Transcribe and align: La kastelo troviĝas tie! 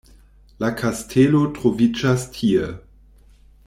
La 0.63 0.71
kastelo 0.79 1.43
troviĝas 1.59 2.27
tie! 2.39 2.69